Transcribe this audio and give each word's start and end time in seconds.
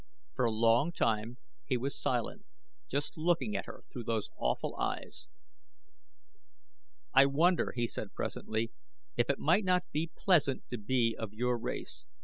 For 0.33 0.45
a 0.45 0.51
long 0.51 0.91
time 0.91 1.37
he 1.63 1.77
was 1.77 1.95
silent, 1.95 2.47
just 2.87 3.17
looking 3.17 3.55
at 3.55 3.67
her 3.67 3.83
through 3.93 4.05
those 4.05 4.31
awful 4.35 4.75
eyes. 4.77 5.27
"I 7.13 7.27
wonder," 7.27 7.71
he 7.75 7.85
said 7.85 8.15
presently, 8.15 8.71
"if 9.15 9.29
it 9.29 9.37
might 9.37 9.63
not 9.63 9.83
be 9.91 10.09
pleasant 10.17 10.67
to 10.69 10.79
be 10.79 11.15
of 11.15 11.35
your 11.35 11.55
race. 11.55 12.07